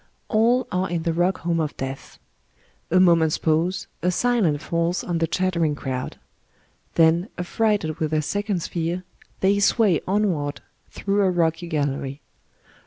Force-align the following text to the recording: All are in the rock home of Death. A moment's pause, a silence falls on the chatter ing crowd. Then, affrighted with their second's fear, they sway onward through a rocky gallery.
All 0.29 0.65
are 0.71 0.89
in 0.89 1.03
the 1.03 1.13
rock 1.13 1.41
home 1.41 1.59
of 1.59 1.77
Death. 1.77 2.17
A 2.89 2.99
moment's 2.99 3.37
pause, 3.37 3.85
a 4.01 4.09
silence 4.09 4.63
falls 4.63 5.03
on 5.03 5.19
the 5.19 5.27
chatter 5.27 5.63
ing 5.63 5.75
crowd. 5.75 6.17
Then, 6.95 7.29
affrighted 7.37 7.99
with 7.99 8.09
their 8.09 8.23
second's 8.23 8.65
fear, 8.67 9.03
they 9.41 9.59
sway 9.59 10.01
onward 10.07 10.61
through 10.89 11.21
a 11.21 11.29
rocky 11.29 11.67
gallery. 11.67 12.19